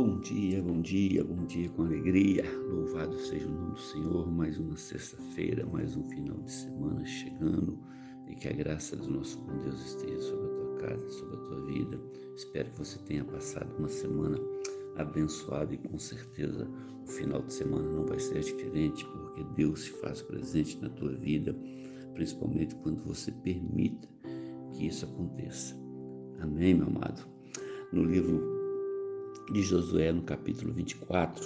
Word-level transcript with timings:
Bom 0.00 0.20
dia, 0.20 0.62
bom 0.62 0.80
dia, 0.80 1.24
bom 1.24 1.44
dia 1.44 1.68
com 1.70 1.82
alegria. 1.82 2.44
Louvado 2.70 3.18
seja 3.18 3.48
o 3.48 3.50
nome 3.50 3.72
do 3.72 3.80
Senhor. 3.80 4.30
Mais 4.30 4.56
uma 4.56 4.76
sexta-feira, 4.76 5.66
mais 5.66 5.96
um 5.96 6.08
final 6.08 6.36
de 6.36 6.52
semana 6.52 7.04
chegando 7.04 7.76
e 8.28 8.36
que 8.36 8.46
a 8.46 8.52
graça 8.52 8.94
do 8.94 9.10
nosso 9.10 9.40
bom 9.40 9.58
Deus 9.58 9.84
esteja 9.84 10.20
sobre 10.20 10.46
a 10.46 10.50
tua 10.50 10.76
casa, 10.76 11.10
sobre 11.10 11.36
a 11.36 11.40
tua 11.40 11.66
vida. 11.66 12.00
Espero 12.36 12.70
que 12.70 12.78
você 12.78 12.96
tenha 13.06 13.24
passado 13.24 13.76
uma 13.76 13.88
semana 13.88 14.38
abençoada 14.98 15.74
e 15.74 15.78
com 15.78 15.98
certeza 15.98 16.70
o 17.02 17.06
final 17.08 17.42
de 17.42 17.52
semana 17.52 17.90
não 17.90 18.06
vai 18.06 18.20
ser 18.20 18.38
diferente, 18.38 19.04
porque 19.04 19.42
Deus 19.56 19.80
se 19.80 19.90
faz 19.94 20.22
presente 20.22 20.80
na 20.80 20.90
tua 20.90 21.12
vida, 21.16 21.52
principalmente 22.14 22.72
quando 22.76 23.02
você 23.02 23.32
permita 23.32 24.08
que 24.70 24.86
isso 24.86 25.06
aconteça. 25.06 25.76
Amém, 26.38 26.74
meu 26.74 26.86
amado. 26.86 27.26
No 27.92 28.04
livro 28.04 28.57
de 29.50 29.62
Josué, 29.62 30.12
no 30.12 30.22
capítulo 30.22 30.72
24, 30.74 31.44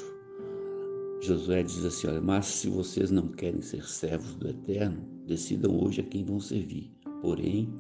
Josué 1.21 1.63
diz 1.63 1.85
assim: 1.85 2.09
Olha, 2.09 2.21
mas 2.21 2.47
se 2.47 2.69
vocês 2.69 3.11
não 3.11 3.29
querem 3.29 3.61
ser 3.61 3.85
servos 3.85 4.35
do 4.35 4.49
Eterno, 4.49 5.07
decidam 5.27 5.81
hoje 5.81 6.01
a 6.01 6.05
quem 6.05 6.25
vão 6.25 6.41
servir. 6.41 6.91
Porém, 7.21 7.73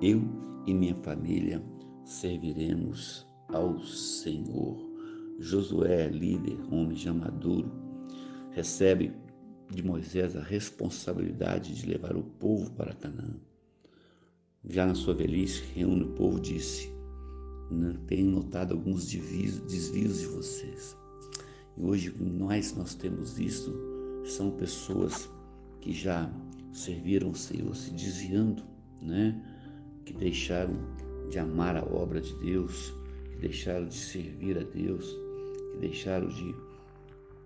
eu 0.00 0.22
e 0.66 0.72
minha 0.72 0.94
família 0.94 1.62
serviremos 2.04 3.26
ao 3.48 3.78
Senhor. 3.80 4.88
Josué, 5.38 6.08
líder, 6.08 6.58
homem 6.72 6.96
já 6.96 7.12
maduro, 7.12 7.70
recebe 8.50 9.12
de 9.70 9.82
Moisés 9.82 10.34
a 10.34 10.42
responsabilidade 10.42 11.74
de 11.74 11.86
levar 11.86 12.16
o 12.16 12.22
povo 12.22 12.70
para 12.72 12.94
Canaã. 12.94 13.36
Já 14.64 14.86
na 14.86 14.94
sua 14.94 15.14
velhice, 15.14 15.62
reúne 15.74 16.04
o 16.04 16.12
povo 16.12 16.38
e 16.38 16.40
disse: 16.40 16.97
né, 17.70 17.94
notado 18.22 18.74
alguns 18.74 19.06
desvios, 19.06 19.60
desvios 19.60 20.20
de 20.20 20.26
vocês. 20.26 20.96
E 21.76 21.82
hoje 21.82 22.14
nós 22.18 22.74
nós 22.76 22.94
temos 22.94 23.34
visto 23.34 23.72
são 24.24 24.50
pessoas 24.50 25.30
que 25.80 25.92
já 25.92 26.30
serviram 26.72 27.30
o 27.30 27.34
Senhor 27.34 27.74
se 27.74 27.90
desviando, 27.90 28.62
né? 29.00 29.40
Que 30.04 30.12
deixaram 30.12 30.74
de 31.30 31.38
amar 31.38 31.76
a 31.76 31.84
obra 31.84 32.20
de 32.20 32.34
Deus, 32.34 32.92
que 33.30 33.36
deixaram 33.40 33.86
de 33.86 33.94
servir 33.94 34.58
a 34.58 34.62
Deus, 34.62 35.16
que 35.72 35.78
deixaram 35.80 36.28
de 36.28 36.54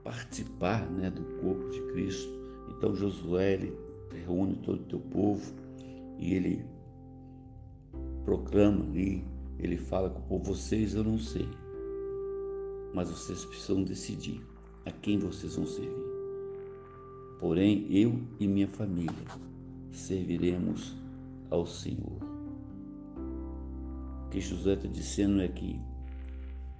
participar, 0.02 0.90
né, 0.90 1.10
do 1.10 1.22
corpo 1.40 1.68
de 1.70 1.80
Cristo. 1.92 2.30
Então 2.70 2.94
Josué 2.94 3.54
ele 3.54 3.76
reúne 4.26 4.56
todo 4.56 4.80
o 4.80 4.84
teu 4.84 4.98
povo 4.98 5.52
e 6.18 6.34
ele 6.34 6.64
proclama 8.24 8.84
ali 8.84 9.24
ele 9.62 9.76
fala 9.76 10.10
com 10.10 10.38
vocês 10.40 10.94
eu 10.94 11.04
não 11.04 11.18
sei, 11.18 11.48
mas 12.92 13.08
vocês 13.08 13.44
precisam 13.44 13.84
decidir 13.84 14.44
a 14.84 14.90
quem 14.90 15.18
vocês 15.18 15.54
vão 15.54 15.64
servir. 15.64 16.12
Porém, 17.38 17.86
eu 17.88 18.20
e 18.40 18.46
minha 18.48 18.68
família 18.68 19.12
serviremos 19.92 20.96
ao 21.48 21.64
Senhor. 21.64 22.18
O 24.26 24.30
que 24.30 24.40
José 24.40 24.74
está 24.74 24.88
dizendo 24.88 25.40
é 25.40 25.48
que 25.48 25.80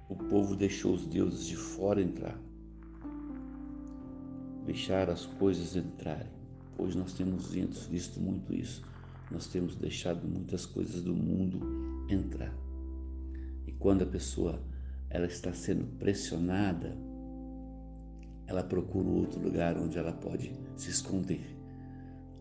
o 0.09 0.15
povo 0.15 0.55
deixou 0.55 0.93
os 0.93 1.05
deuses 1.05 1.47
de 1.47 1.55
fora 1.55 2.01
entrar, 2.01 2.37
deixar 4.65 5.09
as 5.09 5.25
coisas 5.25 5.75
entrarem. 5.75 6.31
Hoje 6.77 6.97
nós 6.97 7.13
temos 7.13 7.51
visto 7.87 8.19
muito 8.19 8.53
isso. 8.53 8.83
Nós 9.31 9.47
temos 9.47 9.75
deixado 9.75 10.27
muitas 10.27 10.65
coisas 10.65 11.01
do 11.01 11.13
mundo 11.13 11.59
entrar. 12.09 12.62
E 13.65 13.71
quando 13.71 14.03
a 14.03 14.05
pessoa 14.05 14.61
ela 15.09 15.25
está 15.25 15.53
sendo 15.53 15.85
pressionada, 15.97 16.97
ela 18.47 18.63
procura 18.63 19.07
outro 19.07 19.39
lugar 19.41 19.77
onde 19.77 19.97
ela 19.97 20.11
pode 20.11 20.51
se 20.75 20.89
esconder, 20.89 21.55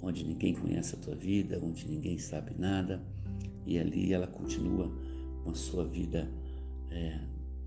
onde 0.02 0.24
ninguém 0.24 0.54
conhece 0.54 0.94
a 0.94 0.98
tua 0.98 1.14
vida, 1.14 1.60
onde 1.62 1.88
ninguém 1.88 2.18
sabe 2.18 2.54
nada, 2.58 3.02
e 3.66 3.78
ali 3.78 4.12
ela 4.12 4.26
continua 4.26 4.90
com 5.44 5.50
a 5.50 5.54
sua 5.54 5.84
vida 5.84 6.28
é, 6.90 7.18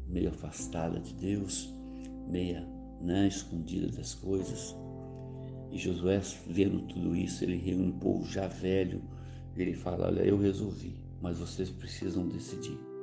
meio 0.08 0.30
afastada 0.30 1.00
de 1.00 1.14
Deus, 1.14 1.74
meia 2.28 2.68
né, 3.02 3.28
escondida 3.28 3.88
das 3.88 4.14
coisas. 4.14 4.76
E 5.72 5.78
Josué, 5.78 6.22
vendo 6.48 6.82
tudo 6.88 7.16
isso, 7.16 7.44
ele 7.44 7.58
reúne 7.58 7.90
o 7.90 8.00
povo 8.00 8.26
já 8.26 8.48
velho, 8.48 9.02
ele 9.56 9.74
fala: 9.74 10.08
Olha, 10.08 10.22
eu 10.22 10.38
resolvi, 10.38 10.96
mas 11.22 11.40
vocês 11.40 11.70
precisam 11.70 12.28
decidir. 12.28 12.95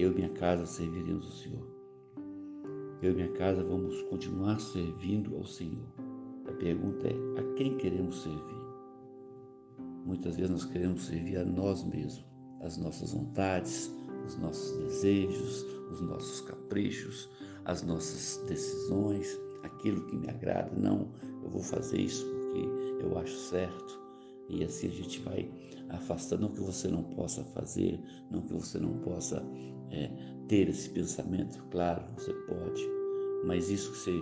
Eu 0.00 0.12
e 0.12 0.14
minha 0.14 0.30
casa 0.30 0.64
serviremos 0.64 1.28
o 1.28 1.42
Senhor. 1.42 1.66
Eu 3.02 3.12
e 3.12 3.16
minha 3.16 3.32
casa 3.32 3.62
vamos 3.62 4.00
continuar 4.04 4.58
servindo 4.58 5.36
ao 5.36 5.44
Senhor. 5.44 5.92
A 6.46 6.52
pergunta 6.52 7.06
é: 7.06 7.12
a 7.38 7.54
quem 7.54 7.76
queremos 7.76 8.22
servir? 8.22 8.64
Muitas 10.06 10.36
vezes 10.36 10.50
nós 10.50 10.64
queremos 10.64 11.04
servir 11.04 11.36
a 11.36 11.44
nós 11.44 11.84
mesmos, 11.84 12.24
as 12.62 12.78
nossas 12.78 13.12
vontades, 13.12 13.94
os 14.26 14.38
nossos 14.38 14.74
desejos, 14.78 15.66
os 15.92 16.00
nossos 16.00 16.40
caprichos, 16.40 17.28
as 17.66 17.82
nossas 17.82 18.42
decisões, 18.48 19.38
aquilo 19.62 20.06
que 20.06 20.16
me 20.16 20.30
agrada. 20.30 20.74
Não, 20.74 21.10
eu 21.42 21.50
vou 21.50 21.62
fazer 21.62 22.00
isso 22.00 22.24
porque 22.24 23.04
eu 23.04 23.18
acho 23.18 23.36
certo. 23.36 24.00
E 24.48 24.64
assim 24.64 24.88
a 24.88 24.92
gente 24.92 25.20
vai 25.20 25.50
afastando, 25.90 26.42
não 26.42 26.54
que 26.54 26.60
você 26.60 26.88
não 26.88 27.02
possa 27.02 27.44
fazer, 27.44 28.00
não 28.30 28.40
que 28.40 28.54
você 28.54 28.78
não 28.78 28.94
possa 29.00 29.44
é, 29.90 30.10
ter 30.48 30.68
esse 30.68 30.88
pensamento, 30.90 31.62
claro, 31.70 32.02
você 32.16 32.32
pode, 32.32 32.82
mas 33.44 33.70
isso 33.70 33.92
que 33.92 33.98
você 33.98 34.20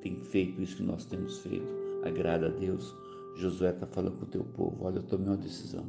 tem 0.00 0.20
feito, 0.20 0.60
isso 0.60 0.76
que 0.76 0.82
nós 0.82 1.04
temos 1.04 1.38
feito, 1.38 1.66
agrada 2.04 2.46
a 2.46 2.50
Deus. 2.50 2.94
Josué 3.36 3.70
está 3.70 3.86
falando 3.86 4.16
para 4.16 4.26
o 4.26 4.30
teu 4.30 4.44
povo: 4.44 4.84
olha, 4.84 4.98
eu 4.98 5.02
tomei 5.02 5.28
uma 5.28 5.36
decisão. 5.36 5.86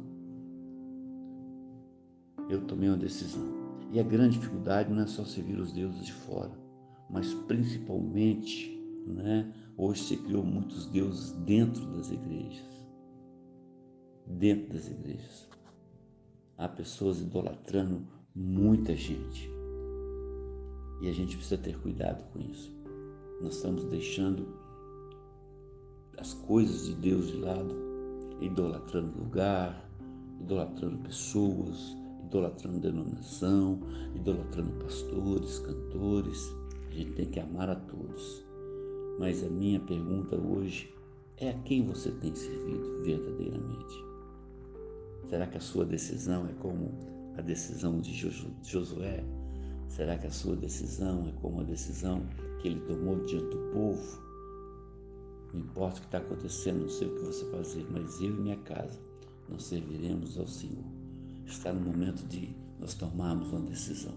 Eu 2.48 2.60
tomei 2.62 2.88
uma 2.88 2.98
decisão. 2.98 3.44
E 3.92 4.00
a 4.00 4.02
grande 4.02 4.38
dificuldade 4.38 4.92
não 4.92 5.02
é 5.02 5.06
só 5.06 5.24
servir 5.24 5.58
os 5.58 5.72
deuses 5.72 6.04
de 6.04 6.12
fora, 6.12 6.52
mas 7.08 7.32
principalmente, 7.32 8.76
né, 9.06 9.52
hoje 9.76 10.02
se 10.02 10.16
criou 10.16 10.42
muitos 10.42 10.86
deuses 10.86 11.32
dentro 11.32 11.84
das 11.92 12.10
igrejas 12.10 12.76
dentro 14.26 14.72
das 14.72 14.88
igrejas. 14.88 15.48
Há 16.58 16.68
pessoas 16.68 17.20
idolatrando 17.20 18.06
muita 18.36 18.94
gente. 18.94 19.50
E 21.00 21.08
a 21.08 21.12
gente 21.12 21.36
precisa 21.36 21.56
ter 21.56 21.78
cuidado 21.78 22.22
com 22.30 22.38
isso. 22.38 22.70
Nós 23.40 23.56
estamos 23.56 23.84
deixando 23.84 24.46
as 26.18 26.34
coisas 26.34 26.86
de 26.86 26.94
Deus 26.94 27.28
de 27.28 27.38
lado, 27.38 27.74
idolatrando 28.40 29.18
lugar, 29.18 29.90
idolatrando 30.40 30.98
pessoas, 30.98 31.96
idolatrando 32.24 32.80
denominação, 32.80 33.80
idolatrando 34.14 34.72
pastores, 34.84 35.58
cantores. 35.60 36.54
A 36.90 36.94
gente 36.94 37.12
tem 37.12 37.26
que 37.26 37.40
amar 37.40 37.70
a 37.70 37.76
todos. 37.76 38.44
Mas 39.18 39.42
a 39.42 39.48
minha 39.48 39.80
pergunta 39.80 40.36
hoje 40.36 40.94
é 41.38 41.50
a 41.50 41.58
quem 41.60 41.86
você 41.86 42.10
tem 42.12 42.34
servido 42.34 43.02
verdadeiramente? 43.02 44.04
Será 45.28 45.46
que 45.46 45.56
a 45.56 45.60
sua 45.60 45.84
decisão 45.84 46.46
é 46.46 46.52
como 46.54 47.15
a 47.36 47.42
decisão 47.42 48.00
de 48.00 48.12
Josué? 48.62 49.24
Será 49.88 50.18
que 50.18 50.26
a 50.26 50.30
sua 50.30 50.56
decisão 50.56 51.28
é 51.28 51.32
como 51.40 51.60
a 51.60 51.64
decisão 51.64 52.22
que 52.60 52.68
ele 52.68 52.80
tomou 52.80 53.24
diante 53.24 53.56
do 53.56 53.72
povo? 53.72 54.26
Não 55.52 55.60
importa 55.60 55.98
o 55.98 56.00
que 56.00 56.08
está 56.08 56.18
acontecendo, 56.18 56.80
não 56.80 56.88
sei 56.88 57.08
o 57.08 57.14
que 57.14 57.24
você 57.24 57.44
fazer, 57.50 57.86
mas 57.90 58.20
eu 58.20 58.30
e 58.30 58.40
minha 58.40 58.56
casa, 58.58 58.98
nós 59.48 59.64
serviremos 59.64 60.38
ao 60.38 60.46
Senhor. 60.46 60.84
Está 61.46 61.72
no 61.72 61.80
momento 61.80 62.26
de 62.26 62.54
nós 62.78 62.94
tomarmos 62.94 63.48
uma 63.48 63.60
decisão. 63.60 64.14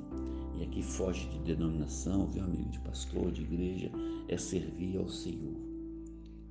E 0.56 0.64
aqui 0.64 0.82
foge 0.82 1.30
de 1.30 1.40
denominação, 1.40 2.28
viu, 2.28 2.44
amigo 2.44 2.70
de 2.70 2.80
pastor, 2.80 3.32
de 3.32 3.44
igreja, 3.44 3.92
é 4.28 4.38
servir 4.38 4.98
ao 4.98 5.08
Senhor. 5.08 5.56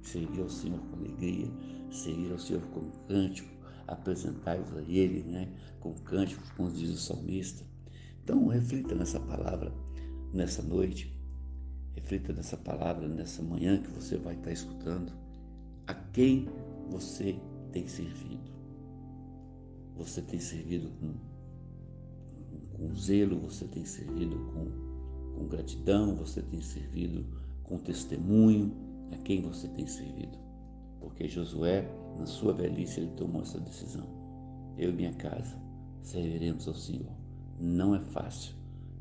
Servir 0.01 0.41
ao 0.41 0.49
Senhor 0.49 0.79
com 0.79 0.97
alegria, 0.97 1.51
servir 1.91 2.33
ao 2.33 2.39
Senhor 2.39 2.63
com 2.69 2.89
cântico, 3.07 3.58
apresentai-vos 3.89 4.77
a 4.77 4.83
Ele, 4.83 5.23
né, 5.23 5.49
com 5.81 5.93
cânticos, 5.95 6.51
como 6.53 6.71
diz 6.71 6.91
o 6.91 6.97
salmista. 6.97 7.65
Então, 8.23 8.47
reflita 8.47 8.95
nessa 8.95 9.19
palavra 9.19 9.73
nessa 10.33 10.63
noite, 10.63 11.13
reflita 11.95 12.33
nessa 12.33 12.57
palavra 12.57 13.09
nessa 13.09 13.43
manhã 13.43 13.81
que 13.81 13.91
você 13.91 14.17
vai 14.17 14.35
estar 14.35 14.53
escutando. 14.53 15.13
A 15.87 15.95
quem 15.95 16.47
você 16.91 17.39
tem 17.73 17.89
servido? 17.89 18.51
Você 19.97 20.23
tem 20.23 20.39
servido 20.39 20.91
com, 21.01 21.15
com 22.77 22.95
zelo, 22.95 23.41
você 23.41 23.67
tem 23.67 23.85
servido 23.85 24.37
com, 24.53 25.35
com 25.35 25.49
gratidão, 25.49 26.15
você 26.15 26.43
tem 26.43 26.61
servido 26.61 27.27
com 27.65 27.79
testemunho. 27.79 28.87
A 29.11 29.17
quem 29.17 29.41
você 29.41 29.67
tem 29.69 29.87
servido? 29.87 30.48
Porque 31.01 31.29
Josué, 31.29 31.89
na 32.19 32.27
sua 32.27 32.53
velhice, 32.53 33.01
ele 33.01 33.11
tomou 33.13 33.43
essa 33.43 33.61
decisão. 33.61 34.07
Eu 34.77 34.91
e 34.91 34.93
minha 34.93 35.13
casa 35.15 35.61
serviremos 36.03 36.67
ao 36.69 36.75
Senhor. 36.75 37.13
Não 37.59 37.95
é 37.95 38.01
fácil, 38.01 38.55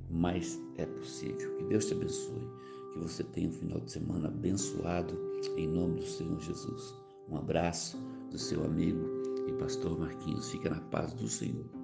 mas 0.10 0.60
é 0.78 0.86
possível. 0.86 1.56
Que 1.58 1.64
Deus 1.66 1.86
te 1.86 1.94
abençoe, 1.94 2.48
que 2.94 3.00
você 3.00 3.24
tenha 3.24 3.50
um 3.50 3.54
final 3.54 3.80
de 3.80 3.92
semana 3.92 4.28
abençoado 4.28 5.16
em 5.56 5.68
nome 5.68 6.00
do 6.00 6.06
Senhor 6.06 6.40
Jesus. 6.40 6.96
Um 7.30 7.38
abraço 7.38 7.98
do 8.32 8.38
seu 8.38 8.64
amigo 8.64 9.06
e 9.48 9.54
pastor 9.54 9.98
Marquinhos. 10.00 10.50
Fica 10.50 10.70
na 10.70 10.82
paz 10.82 11.14
do 11.14 11.28
Senhor. 11.28 11.77